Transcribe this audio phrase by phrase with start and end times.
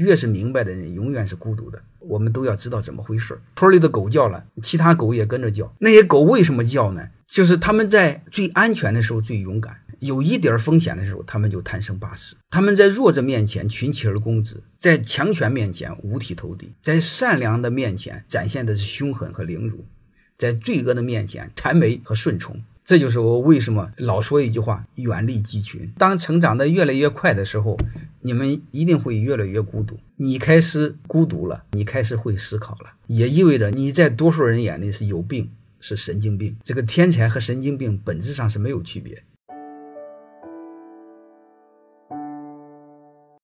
[0.00, 1.80] 越是明白的人，永远是孤独的。
[1.98, 3.38] 我们都要知道怎么回事。
[3.54, 5.72] 村里的狗叫了，其他狗也跟着叫。
[5.78, 7.08] 那些狗为什么叫呢？
[7.26, 12.34] 就是他们在最安全的时候最勇敢，有一点风险的时候，他们就贪生怕死。
[12.50, 19.84] 他们在弱者面前群起而攻之，在强权面前五体投地，在善良的面前展现的是凶狠和凌辱，
[20.36, 22.60] 在罪恶的面前谄媚和顺从。
[22.82, 25.92] 这就是我为什么老说一句话：远离鸡群。
[25.96, 27.78] 当成长的越来越快的时候，
[28.22, 29.98] 你们一定会越来越孤独。
[30.16, 36.56] 你开始孤独了，你开始会思考了，也意味着你在多数人眼里是有病，是神经病。
[36.62, 39.22] 这个天才和神经病本质上是没有区别。